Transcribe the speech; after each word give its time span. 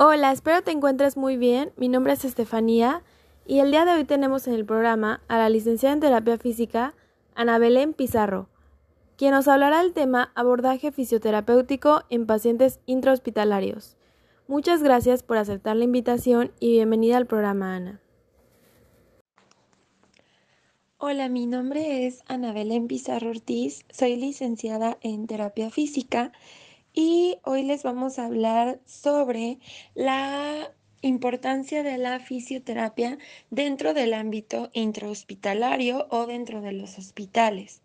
Hola, 0.00 0.30
espero 0.30 0.62
te 0.62 0.70
encuentres 0.70 1.16
muy 1.16 1.36
bien. 1.36 1.72
Mi 1.76 1.88
nombre 1.88 2.12
es 2.12 2.24
Estefanía 2.24 3.02
y 3.48 3.58
el 3.58 3.72
día 3.72 3.84
de 3.84 3.94
hoy 3.94 4.04
tenemos 4.04 4.46
en 4.46 4.54
el 4.54 4.64
programa 4.64 5.22
a 5.26 5.38
la 5.38 5.48
licenciada 5.48 5.92
en 5.92 5.98
terapia 5.98 6.38
física, 6.38 6.94
Ana 7.34 7.58
Belén 7.58 7.94
Pizarro, 7.94 8.48
quien 9.16 9.32
nos 9.32 9.48
hablará 9.48 9.82
del 9.82 9.94
tema 9.94 10.30
abordaje 10.36 10.92
fisioterapéutico 10.92 12.04
en 12.10 12.26
pacientes 12.26 12.78
intrahospitalarios. 12.86 13.96
Muchas 14.46 14.84
gracias 14.84 15.24
por 15.24 15.36
aceptar 15.36 15.74
la 15.74 15.82
invitación 15.82 16.52
y 16.60 16.74
bienvenida 16.74 17.16
al 17.16 17.26
programa, 17.26 17.74
Ana. 17.74 18.00
Hola, 20.98 21.28
mi 21.28 21.46
nombre 21.46 22.06
es 22.06 22.22
Ana 22.28 22.52
Belén 22.52 22.86
Pizarro 22.86 23.30
Ortiz, 23.30 23.84
soy 23.90 24.14
licenciada 24.14 24.96
en 25.00 25.26
terapia 25.26 25.70
física 25.70 26.30
y 26.92 27.38
hoy 27.44 27.62
les 27.62 27.82
vamos 27.82 28.18
a 28.18 28.26
hablar 28.26 28.80
sobre 28.86 29.58
la 29.94 30.72
importancia 31.02 31.82
de 31.82 31.98
la 31.98 32.18
fisioterapia 32.20 33.18
dentro 33.50 33.94
del 33.94 34.14
ámbito 34.14 34.70
intrahospitalario 34.72 36.06
o 36.10 36.26
dentro 36.26 36.60
de 36.60 36.72
los 36.72 36.98
hospitales. 36.98 37.82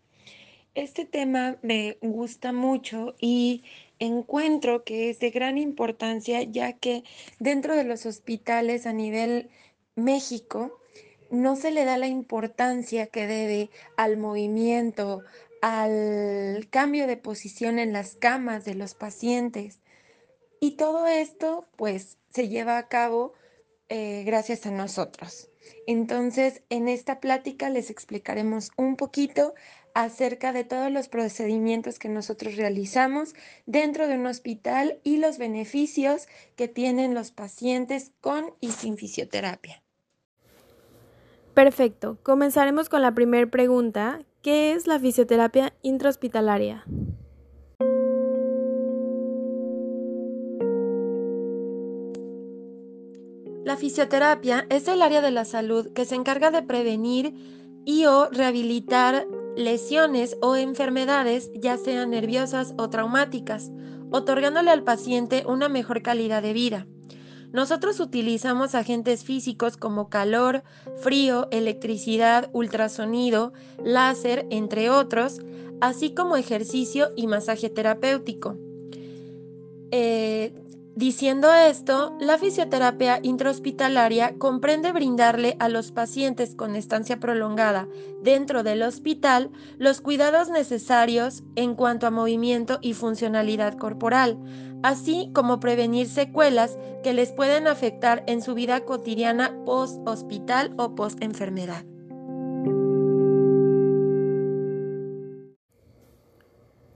Este 0.74 1.04
tema 1.04 1.56
me 1.62 1.98
gusta 2.00 2.52
mucho 2.52 3.14
y 3.20 3.62
encuentro 4.00 4.82
que 4.82 5.10
es 5.10 5.20
de 5.20 5.30
gran 5.30 5.56
importancia 5.56 6.42
ya 6.42 6.72
que 6.72 7.04
dentro 7.38 7.76
de 7.76 7.84
los 7.84 8.06
hospitales 8.06 8.86
a 8.86 8.92
nivel 8.92 9.50
México 9.94 10.80
no 11.30 11.56
se 11.56 11.70
le 11.70 11.84
da 11.84 11.96
la 11.96 12.06
importancia 12.06 13.06
que 13.06 13.26
debe 13.26 13.70
al 13.96 14.16
movimiento, 14.16 15.22
al 15.64 16.68
cambio 16.68 17.06
de 17.06 17.16
posición 17.16 17.78
en 17.78 17.94
las 17.94 18.16
camas 18.16 18.66
de 18.66 18.74
los 18.74 18.92
pacientes. 18.94 19.78
Y 20.60 20.72
todo 20.72 21.06
esto 21.06 21.66
pues 21.76 22.18
se 22.28 22.50
lleva 22.50 22.76
a 22.76 22.88
cabo 22.88 23.32
eh, 23.88 24.24
gracias 24.26 24.66
a 24.66 24.70
nosotros. 24.70 25.48
Entonces, 25.86 26.62
en 26.68 26.86
esta 26.86 27.18
plática 27.18 27.70
les 27.70 27.88
explicaremos 27.88 28.72
un 28.76 28.96
poquito 28.96 29.54
acerca 29.94 30.52
de 30.52 30.64
todos 30.64 30.92
los 30.92 31.08
procedimientos 31.08 31.98
que 31.98 32.10
nosotros 32.10 32.56
realizamos 32.56 33.32
dentro 33.64 34.06
de 34.06 34.18
un 34.18 34.26
hospital 34.26 35.00
y 35.02 35.16
los 35.16 35.38
beneficios 35.38 36.28
que 36.56 36.68
tienen 36.68 37.14
los 37.14 37.30
pacientes 37.30 38.12
con 38.20 38.52
y 38.60 38.72
sin 38.72 38.98
fisioterapia. 38.98 39.82
Perfecto. 41.54 42.18
Comenzaremos 42.22 42.90
con 42.90 43.00
la 43.00 43.14
primera 43.14 43.50
pregunta, 43.50 44.26
¿Qué 44.44 44.72
es 44.72 44.86
la 44.86 44.98
fisioterapia 44.98 45.72
intrahospitalaria? 45.80 46.84
La 53.64 53.78
fisioterapia 53.78 54.66
es 54.68 54.86
el 54.86 55.00
área 55.00 55.22
de 55.22 55.30
la 55.30 55.46
salud 55.46 55.94
que 55.94 56.04
se 56.04 56.14
encarga 56.14 56.50
de 56.50 56.60
prevenir 56.60 57.32
y 57.86 58.04
o 58.04 58.28
rehabilitar 58.28 59.26
lesiones 59.56 60.36
o 60.42 60.56
enfermedades, 60.56 61.50
ya 61.54 61.78
sean 61.78 62.10
nerviosas 62.10 62.74
o 62.76 62.90
traumáticas, 62.90 63.72
otorgándole 64.10 64.70
al 64.70 64.84
paciente 64.84 65.44
una 65.48 65.70
mejor 65.70 66.02
calidad 66.02 66.42
de 66.42 66.52
vida. 66.52 66.86
Nosotros 67.54 68.00
utilizamos 68.00 68.74
agentes 68.74 69.22
físicos 69.22 69.76
como 69.76 70.08
calor, 70.08 70.64
frío, 70.96 71.46
electricidad, 71.52 72.50
ultrasonido, 72.52 73.52
láser, 73.82 74.44
entre 74.50 74.90
otros, 74.90 75.40
así 75.80 76.14
como 76.14 76.34
ejercicio 76.34 77.12
y 77.14 77.28
masaje 77.28 77.70
terapéutico. 77.70 78.56
Eh, 79.92 80.52
Diciendo 80.96 81.52
esto, 81.52 82.16
la 82.20 82.38
fisioterapia 82.38 83.18
intrahospitalaria 83.20 84.38
comprende 84.38 84.92
brindarle 84.92 85.56
a 85.58 85.68
los 85.68 85.90
pacientes 85.90 86.54
con 86.54 86.76
estancia 86.76 87.18
prolongada 87.18 87.88
dentro 88.22 88.62
del 88.62 88.80
hospital 88.84 89.50
los 89.76 90.00
cuidados 90.00 90.50
necesarios 90.50 91.42
en 91.56 91.74
cuanto 91.74 92.06
a 92.06 92.12
movimiento 92.12 92.78
y 92.80 92.94
funcionalidad 92.94 93.76
corporal, 93.76 94.38
así 94.84 95.30
como 95.32 95.60
prevenir 95.60 96.06
secuelas 96.06 96.76
que 97.02 97.14
les 97.14 97.32
pueden 97.32 97.66
afectar 97.68 98.22
en 98.26 98.42
su 98.42 98.52
vida 98.52 98.84
cotidiana 98.84 99.56
post-hospital 99.64 100.74
o 100.76 100.94
post-enfermedad. 100.94 101.86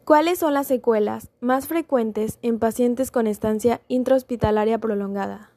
¿Cuáles 0.05 0.39
son 0.39 0.53
las 0.53 0.67
secuelas 0.67 1.31
más 1.41 1.67
frecuentes 1.67 2.39
en 2.43 2.59
pacientes 2.59 3.11
con 3.11 3.27
estancia 3.27 3.81
intrahospitalaria 3.89 4.79
prolongada? 4.79 5.51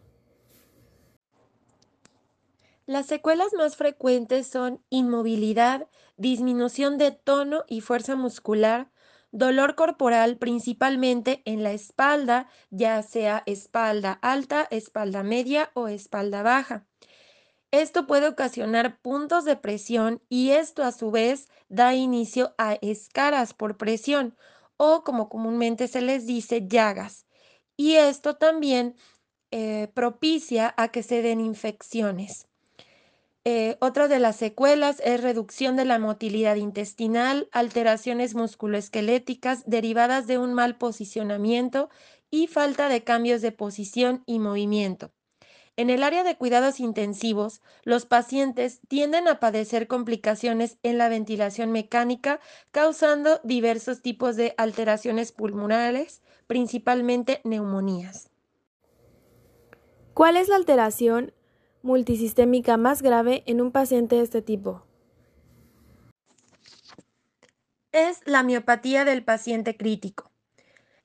Las 2.85 3.07
secuelas 3.07 3.53
más 3.57 3.75
frecuentes 3.75 4.47
son 4.47 4.81
inmovilidad, 4.89 5.89
disminución 6.15 6.97
de 6.97 7.11
tono 7.11 7.65
y 7.67 7.81
fuerza 7.81 8.15
muscular, 8.15 8.89
dolor 9.31 9.75
corporal 9.75 10.37
principalmente 10.37 11.41
en 11.45 11.63
la 11.63 11.71
espalda, 11.71 12.47
ya 12.69 13.01
sea 13.03 13.43
espalda 13.45 14.19
alta, 14.21 14.67
espalda 14.71 15.23
media 15.23 15.71
o 15.73 15.87
espalda 15.87 16.43
baja. 16.43 16.85
Esto 17.71 18.05
puede 18.05 18.27
ocasionar 18.27 18.99
puntos 18.99 19.45
de 19.45 19.55
presión 19.55 20.21
y 20.27 20.51
esto 20.51 20.83
a 20.83 20.91
su 20.91 21.09
vez 21.09 21.47
da 21.69 21.93
inicio 21.95 22.53
a 22.57 22.73
escaras 22.81 23.53
por 23.53 23.77
presión 23.77 24.35
o 24.75 25.03
como 25.03 25.29
comúnmente 25.29 25.87
se 25.87 26.01
les 26.01 26.27
dice 26.27 26.67
llagas. 26.67 27.25
Y 27.77 27.95
esto 27.95 28.35
también 28.35 28.95
eh, 29.51 29.89
propicia 29.93 30.73
a 30.75 30.89
que 30.89 31.01
se 31.03 31.21
den 31.21 31.39
infecciones. 31.39 32.50
Eh, 33.43 33.77
otra 33.81 34.07
de 34.07 34.19
las 34.19 34.35
secuelas 34.35 35.01
es 35.03 35.21
reducción 35.21 35.75
de 35.75 35.85
la 35.85 35.97
motilidad 35.97 36.57
intestinal, 36.57 37.49
alteraciones 37.51 38.35
musculoesqueléticas 38.35 39.63
derivadas 39.65 40.27
de 40.27 40.37
un 40.37 40.53
mal 40.53 40.77
posicionamiento 40.77 41.89
y 42.29 42.45
falta 42.45 42.87
de 42.87 43.03
cambios 43.03 43.41
de 43.41 43.51
posición 43.51 44.21
y 44.27 44.37
movimiento. 44.37 45.11
En 45.75 45.89
el 45.89 46.03
área 46.03 46.23
de 46.23 46.37
cuidados 46.37 46.79
intensivos, 46.79 47.61
los 47.83 48.05
pacientes 48.05 48.81
tienden 48.87 49.27
a 49.27 49.39
padecer 49.39 49.87
complicaciones 49.87 50.77
en 50.83 50.99
la 50.99 51.09
ventilación 51.09 51.71
mecánica, 51.71 52.39
causando 52.69 53.39
diversos 53.43 54.03
tipos 54.03 54.35
de 54.35 54.53
alteraciones 54.57 55.31
pulmonares, 55.31 56.21
principalmente 56.45 57.41
neumonías. 57.43 58.29
¿Cuál 60.13 60.37
es 60.37 60.49
la 60.49 60.57
alteración 60.57 61.33
multisistémica 61.83 62.77
más 62.77 63.01
grave 63.01 63.43
en 63.45 63.61
un 63.61 63.71
paciente 63.71 64.15
de 64.17 64.23
este 64.23 64.41
tipo? 64.41 64.85
Es 67.91 68.21
la 68.25 68.43
miopatía 68.43 69.03
del 69.05 69.23
paciente 69.23 69.75
crítico. 69.75 70.31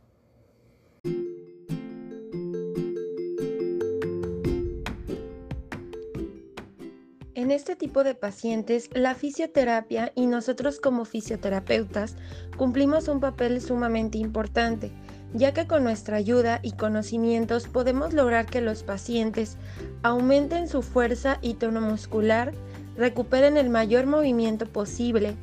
En 7.35 7.51
este 7.51 7.75
tipo 7.75 8.05
de 8.05 8.15
pacientes, 8.15 8.89
la 8.93 9.13
fisioterapia 9.13 10.13
y 10.15 10.25
nosotros 10.25 10.79
como 10.79 11.03
fisioterapeutas 11.03 12.15
cumplimos 12.55 13.09
un 13.09 13.19
papel 13.19 13.59
sumamente 13.59 14.17
importante, 14.17 14.89
ya 15.33 15.53
que 15.53 15.67
con 15.67 15.83
nuestra 15.83 16.15
ayuda 16.15 16.61
y 16.63 16.71
conocimientos 16.71 17.67
podemos 17.67 18.13
lograr 18.13 18.45
que 18.45 18.61
los 18.61 18.83
pacientes 18.83 19.57
aumenten 20.01 20.69
su 20.69 20.81
fuerza 20.81 21.37
y 21.41 21.55
tono 21.55 21.81
muscular, 21.81 22.53
recuperen 22.95 23.57
el 23.57 23.69
mayor 23.69 24.05
movimiento 24.05 24.65
posible, 24.65 25.35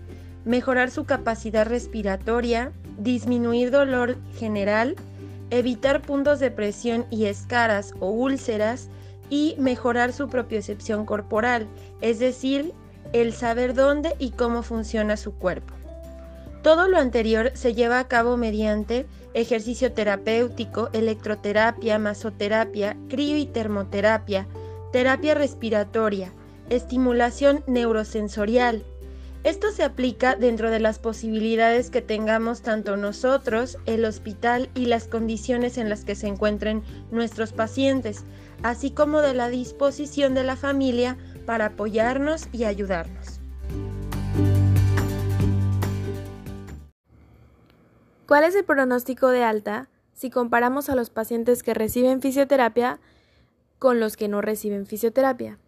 mejorar 0.47 0.91
su 0.91 1.05
capacidad 1.05 1.67
respiratoria, 1.67 2.73
disminuir 2.97 3.71
dolor 3.71 4.17
general, 4.39 4.97
evitar 5.51 6.01
puntos 6.01 6.41
de 6.41 6.51
presión 6.51 7.05
y 7.11 7.27
escaras 7.27 7.93
o 8.01 8.09
úlceras, 8.09 8.89
y 9.33 9.55
mejorar 9.57 10.13
su 10.13 10.29
propiocepción 10.29 11.07
corporal, 11.07 11.67
es 12.03 12.19
decir, 12.19 12.75
el 13.15 13.33
saber 13.33 13.73
dónde 13.73 14.15
y 14.19 14.33
cómo 14.33 14.63
funciona 14.63 15.17
su 15.17 15.33
cuerpo. 15.33 15.73
Todo 16.61 16.87
lo 16.87 16.99
anterior 16.99 17.51
se 17.55 17.73
lleva 17.73 17.99
a 17.99 18.09
cabo 18.09 18.37
mediante 18.37 19.07
ejercicio 19.33 19.91
terapéutico, 19.93 20.91
electroterapia, 20.93 21.99
masoterapia, 21.99 22.95
crio 23.09 23.39
y 23.39 23.47
termoterapia, 23.47 24.47
terapia 24.93 25.33
respiratoria, 25.35 26.31
estimulación 26.69 27.65
neurosensorial. 27.67 28.85
Esto 29.45 29.73
se 29.73 29.83
aplica 29.83 30.37
dentro 30.37 30.71
de 30.71 30.79
las 30.79 30.99
posibilidades 30.99 31.89
que 31.89 32.03
tengamos 32.03 32.61
tanto 32.61 32.99
nosotros, 32.99 33.79
el 33.87 34.05
hospital 34.05 34.69
y 34.75 34.87
las 34.87 35.09
condiciones 35.09 35.79
en 35.79 35.89
las 35.89 36.05
que 36.05 36.17
se 36.17 36.29
encuentren 36.29 36.83
nuestros 37.11 37.55
pacientes, 37.55 38.25
así 38.63 38.91
como 38.91 39.21
de 39.21 39.35
la 39.35 39.49
disposición 39.49 40.35
de 40.35 40.45
la 40.45 40.57
familia 40.57 41.17
para 41.47 41.67
apoyarnos 41.67 42.49
y 42.53 42.65
ayudarnos. 42.65 43.41
¿Cuál 48.27 48.45
es 48.45 48.55
el 48.55 48.65
pronóstico 48.65 49.29
de 49.29 49.45
alta 49.45 49.89
si 50.15 50.31
comparamos 50.31 50.89
a 50.89 50.95
los 50.95 51.11
pacientes 51.11 51.63
que 51.63 51.75
reciben 51.75 52.23
fisioterapia 52.23 53.01
con 53.79 54.01
los 54.01 54.17
que 54.17 54.29
no 54.29 54.41
reciben 54.41 54.87
fisioterapia? 54.87 55.59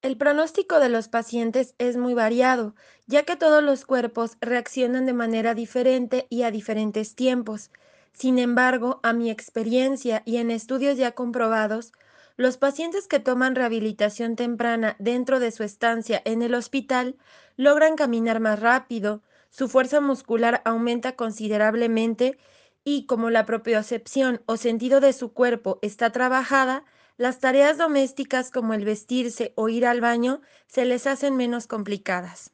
El 0.00 0.16
pronóstico 0.16 0.78
de 0.78 0.88
los 0.88 1.08
pacientes 1.08 1.74
es 1.78 1.96
muy 1.96 2.14
variado, 2.14 2.74
ya 3.06 3.24
que 3.24 3.36
todos 3.36 3.62
los 3.62 3.84
cuerpos 3.84 4.38
reaccionan 4.40 5.06
de 5.06 5.12
manera 5.12 5.54
diferente 5.54 6.26
y 6.30 6.44
a 6.44 6.50
diferentes 6.50 7.14
tiempos. 7.14 7.70
Sin 8.12 8.38
embargo, 8.38 9.00
a 9.02 9.12
mi 9.12 9.30
experiencia 9.30 10.22
y 10.24 10.38
en 10.38 10.50
estudios 10.50 10.96
ya 10.96 11.12
comprobados, 11.12 11.92
los 12.36 12.56
pacientes 12.56 13.08
que 13.08 13.18
toman 13.18 13.54
rehabilitación 13.54 14.36
temprana 14.36 14.96
dentro 14.98 15.40
de 15.40 15.50
su 15.50 15.64
estancia 15.64 16.22
en 16.24 16.42
el 16.42 16.54
hospital 16.54 17.16
logran 17.56 17.96
caminar 17.96 18.38
más 18.38 18.60
rápido, 18.60 19.22
su 19.50 19.68
fuerza 19.68 20.00
muscular 20.00 20.62
aumenta 20.64 21.16
considerablemente 21.16 22.38
y 22.84 23.06
como 23.06 23.30
la 23.30 23.44
propiocepción 23.44 24.40
o 24.46 24.56
sentido 24.56 25.00
de 25.00 25.12
su 25.12 25.32
cuerpo 25.32 25.78
está 25.82 26.10
trabajada, 26.10 26.84
las 27.16 27.40
tareas 27.40 27.76
domésticas 27.76 28.50
como 28.50 28.72
el 28.72 28.84
vestirse 28.84 29.52
o 29.56 29.68
ir 29.68 29.84
al 29.84 30.00
baño 30.00 30.40
se 30.68 30.84
les 30.84 31.06
hacen 31.06 31.36
menos 31.36 31.66
complicadas. 31.66 32.52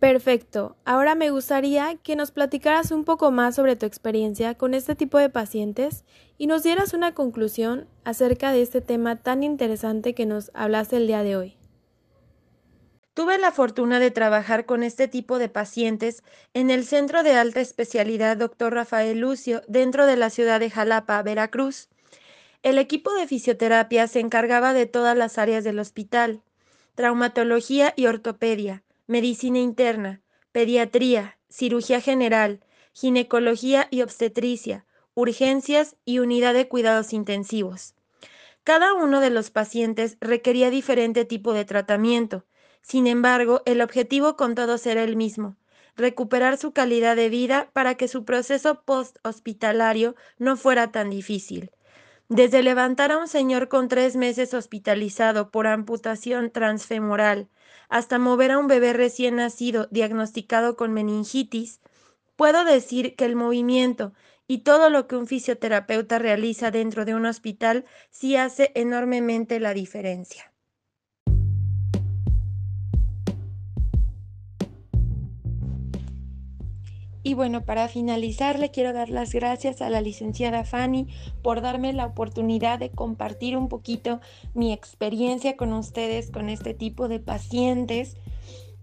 Perfecto. 0.00 0.76
Ahora 0.84 1.16
me 1.16 1.30
gustaría 1.30 1.96
que 1.96 2.14
nos 2.14 2.30
platicaras 2.30 2.92
un 2.92 3.04
poco 3.04 3.32
más 3.32 3.56
sobre 3.56 3.74
tu 3.74 3.84
experiencia 3.84 4.54
con 4.54 4.74
este 4.74 4.94
tipo 4.94 5.18
de 5.18 5.28
pacientes 5.28 6.04
y 6.36 6.46
nos 6.46 6.62
dieras 6.62 6.94
una 6.94 7.14
conclusión 7.14 7.88
acerca 8.04 8.52
de 8.52 8.62
este 8.62 8.80
tema 8.80 9.16
tan 9.16 9.42
interesante 9.42 10.14
que 10.14 10.24
nos 10.24 10.52
hablaste 10.54 10.98
el 10.98 11.08
día 11.08 11.24
de 11.24 11.36
hoy. 11.36 11.56
Tuve 13.12 13.38
la 13.38 13.50
fortuna 13.50 13.98
de 13.98 14.12
trabajar 14.12 14.66
con 14.66 14.84
este 14.84 15.08
tipo 15.08 15.40
de 15.40 15.48
pacientes 15.48 16.22
en 16.54 16.70
el 16.70 16.84
Centro 16.84 17.24
de 17.24 17.32
Alta 17.32 17.60
Especialidad 17.60 18.36
Dr. 18.36 18.72
Rafael 18.72 19.18
Lucio 19.18 19.62
dentro 19.66 20.06
de 20.06 20.16
la 20.16 20.30
ciudad 20.30 20.60
de 20.60 20.70
Jalapa, 20.70 21.20
Veracruz. 21.24 21.88
El 22.62 22.78
equipo 22.78 23.12
de 23.14 23.26
fisioterapia 23.26 24.06
se 24.06 24.20
encargaba 24.20 24.72
de 24.74 24.86
todas 24.86 25.18
las 25.18 25.38
áreas 25.38 25.64
del 25.64 25.80
hospital, 25.80 26.42
traumatología 26.94 27.92
y 27.96 28.06
ortopedia 28.06 28.84
medicina 29.08 29.58
interna, 29.58 30.22
pediatría, 30.52 31.38
cirugía 31.48 32.00
general, 32.00 32.60
ginecología 32.92 33.88
y 33.90 34.02
obstetricia, 34.02 34.86
urgencias 35.14 35.96
y 36.04 36.20
unidad 36.20 36.54
de 36.54 36.68
cuidados 36.68 37.12
intensivos. 37.12 37.94
Cada 38.64 38.92
uno 38.92 39.20
de 39.20 39.30
los 39.30 39.50
pacientes 39.50 40.18
requería 40.20 40.68
diferente 40.70 41.24
tipo 41.24 41.54
de 41.54 41.64
tratamiento. 41.64 42.44
Sin 42.82 43.06
embargo, 43.06 43.62
el 43.64 43.80
objetivo 43.80 44.36
con 44.36 44.54
todos 44.54 44.86
era 44.86 45.02
el 45.02 45.16
mismo, 45.16 45.56
recuperar 45.96 46.58
su 46.58 46.72
calidad 46.72 47.16
de 47.16 47.30
vida 47.30 47.70
para 47.72 47.94
que 47.96 48.08
su 48.08 48.24
proceso 48.26 48.82
post-hospitalario 48.84 50.16
no 50.38 50.56
fuera 50.56 50.92
tan 50.92 51.08
difícil. 51.08 51.70
Desde 52.28 52.62
levantar 52.62 53.10
a 53.10 53.16
un 53.16 53.26
señor 53.26 53.68
con 53.68 53.88
tres 53.88 54.14
meses 54.14 54.52
hospitalizado 54.52 55.50
por 55.50 55.66
amputación 55.66 56.50
transfemoral 56.50 57.48
hasta 57.88 58.18
mover 58.18 58.50
a 58.50 58.58
un 58.58 58.66
bebé 58.66 58.92
recién 58.92 59.36
nacido 59.36 59.88
diagnosticado 59.90 60.76
con 60.76 60.92
meningitis, 60.92 61.80
puedo 62.36 62.64
decir 62.64 63.16
que 63.16 63.24
el 63.24 63.34
movimiento 63.34 64.12
y 64.46 64.58
todo 64.58 64.90
lo 64.90 65.06
que 65.06 65.16
un 65.16 65.26
fisioterapeuta 65.26 66.18
realiza 66.18 66.70
dentro 66.70 67.06
de 67.06 67.14
un 67.14 67.24
hospital 67.24 67.86
sí 68.10 68.36
hace 68.36 68.72
enormemente 68.74 69.58
la 69.58 69.72
diferencia. 69.72 70.52
Y 77.22 77.34
bueno, 77.34 77.64
para 77.64 77.88
finalizar, 77.88 78.58
le 78.58 78.70
quiero 78.70 78.92
dar 78.92 79.10
las 79.10 79.32
gracias 79.32 79.82
a 79.82 79.90
la 79.90 80.00
licenciada 80.00 80.64
Fanny 80.64 81.08
por 81.42 81.60
darme 81.60 81.92
la 81.92 82.06
oportunidad 82.06 82.78
de 82.78 82.90
compartir 82.90 83.56
un 83.56 83.68
poquito 83.68 84.20
mi 84.54 84.72
experiencia 84.72 85.56
con 85.56 85.72
ustedes, 85.72 86.30
con 86.30 86.48
este 86.48 86.74
tipo 86.74 87.08
de 87.08 87.18
pacientes. 87.18 88.16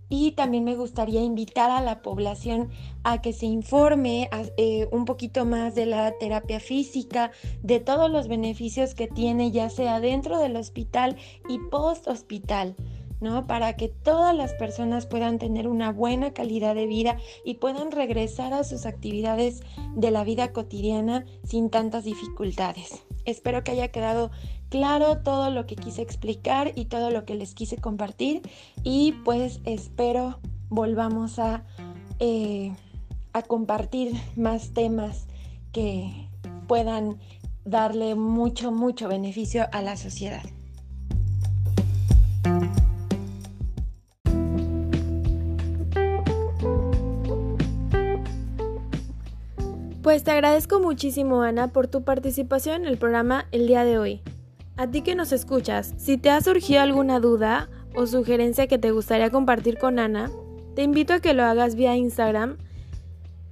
Y 0.08 0.34
también 0.34 0.64
me 0.64 0.76
gustaría 0.76 1.22
invitar 1.24 1.72
a 1.72 1.82
la 1.82 2.04
población 2.04 2.70
a 3.04 3.22
que 3.22 3.34
se 3.34 3.48
informe 3.48 4.30
eh, 4.58 4.88
un 4.92 5.06
poquito 5.06 5.46
más 5.46 5.74
de 5.74 5.88
la 5.88 6.12
terapia 6.20 6.60
física, 6.60 7.32
de 7.64 7.80
todos 7.80 8.12
los 8.12 8.28
beneficios 8.28 8.94
que 8.94 9.08
tiene, 9.08 9.50
ya 9.50 9.70
sea 9.72 10.00
dentro 10.00 10.38
del 10.40 10.58
hospital 10.58 11.18
y 11.50 11.58
post 11.72 12.08
hospital. 12.08 12.76
¿No? 13.22 13.48
Para 13.48 13.76
que 13.76 13.90
todas 13.90 14.36
las 14.36 14.54
personas 14.54 15.06
puedan 15.06 15.40
tener 15.40 15.68
una 15.68 15.92
buena 15.92 16.34
calidad 16.34 16.76
de 16.76 16.88
vida 16.88 17.18
y 17.44 17.56
puedan 17.56 17.92
regresar 17.92 18.54
a 18.54 18.64
sus 18.64 18.86
actividades 18.86 19.62
de 19.96 20.12
la 20.12 20.24
vida 20.24 20.52
cotidiana 20.52 21.26
sin 21.44 21.70
tantas 21.70 22.04
dificultades. 22.04 23.04
Espero 23.26 23.64
que 23.64 23.72
haya 23.72 23.88
quedado 23.90 24.32
claro 24.70 25.20
todo 25.20 25.50
lo 25.50 25.66
que 25.66 25.76
quise 25.76 26.02
explicar 26.02 26.72
y 26.76 26.86
todo 26.86 27.10
lo 27.10 27.26
que 27.26 27.36
les 27.36 27.54
quise 27.54 27.78
compartir 27.78 28.42
y 28.84 29.14
pues 29.24 29.62
espero 29.66 30.40
volvamos 30.70 31.40
a, 31.40 31.64
eh, 32.20 32.74
a 33.34 33.42
compartir 33.42 34.14
más 34.36 34.74
temas 34.74 35.28
que 35.72 36.30
puedan 36.68 37.20
darle 37.66 38.16
mucho, 38.16 38.72
mucho 38.72 39.08
beneficio 39.08 39.68
a 39.72 39.82
la 39.82 39.98
sociedad. 39.98 40.44
Pues 50.06 50.24
te 50.24 50.30
agradezco 50.30 50.80
muchísimo 50.80 51.42
Ana 51.42 51.70
por 51.70 51.88
tu 51.88 52.04
participación 52.04 52.84
en 52.84 52.88
el 52.88 53.00
programa 53.00 53.48
el 53.52 53.66
día 53.66 53.84
de 53.84 53.98
hoy. 53.98 54.22
A 54.78 54.86
ti 54.86 55.02
que 55.02 55.16
nos 55.16 55.32
escuchas, 55.32 55.96
si 55.98 56.20
te 56.20 56.30
ha 56.30 56.40
surgido 56.42 56.82
alguna 56.82 57.20
duda 57.20 57.70
o 57.96 58.06
sugerencia 58.06 58.68
que 58.68 58.78
te 58.78 58.92
gustaría 58.92 59.32
compartir 59.32 59.80
con 59.80 59.98
Ana, 59.98 60.30
te 60.76 60.84
invito 60.84 61.16
a 61.16 61.22
que 61.22 61.34
lo 61.34 61.44
hagas 61.44 61.74
vía 61.74 61.96
Instagram. 61.96 62.58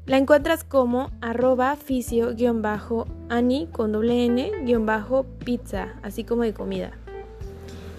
La 0.05 0.17
encuentras 0.17 0.63
como 0.63 1.09
arroba 1.21 1.75
fisio-ani 1.75 3.67
con 3.71 3.91
doble 3.91 4.25
n-pizza, 4.25 5.95
así 6.03 6.23
como 6.23 6.43
de 6.43 6.53
comida. 6.53 6.91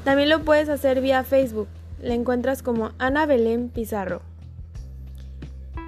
También 0.05 0.29
lo 0.29 0.45
puedes 0.45 0.69
hacer 0.69 1.01
vía 1.01 1.25
Facebook. 1.25 1.67
La 2.01 2.15
encuentras 2.15 2.63
como 2.63 2.93
Ana 2.99 3.27
Belén 3.27 3.69
Pizarro. 3.69 4.23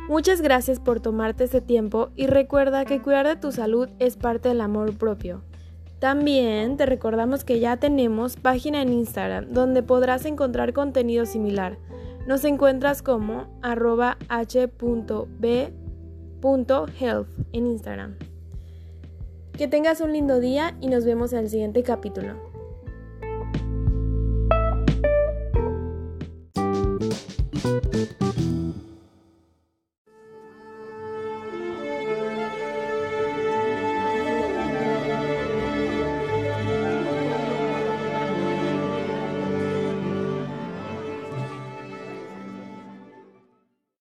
Muchas 0.09 0.41
gracias 0.41 0.79
por 0.79 1.01
tomarte 1.01 1.43
este 1.43 1.61
tiempo 1.61 2.11
y 2.15 2.29
recuerda 2.29 2.85
que 2.85 3.03
cuidar 3.03 3.27
de 3.27 3.35
tu 3.35 3.51
salud 3.51 3.89
es 3.99 4.17
parte 4.17 4.49
del 4.49 4.61
amor 4.61 4.97
propio. 4.97 5.43
También 5.99 6.77
te 6.77 6.87
recordamos 6.87 7.43
que 7.43 7.59
ya 7.59 7.79
tenemos 7.79 8.37
página 8.37 8.83
en 8.83 8.93
Instagram 8.93 9.53
donde 9.53 9.83
podrás 9.83 10.25
encontrar 10.25 10.73
contenido 10.73 11.27
similar. 11.27 11.79
Nos 12.25 12.45
encuentras 12.45 13.03
como 13.03 13.59
arroba 13.63 14.17
h.b.health 14.29 15.29
en 17.53 17.67
Instagram. 17.67 18.15
Que 19.59 19.67
tengas 19.67 20.01
un 20.01 20.13
lindo 20.13 20.39
día 20.39 20.77
y 20.81 20.87
nos 20.87 21.05
vemos 21.05 21.33
en 21.33 21.41
el 21.41 21.51
siguiente 21.51 21.83
capítulo. 21.83 22.46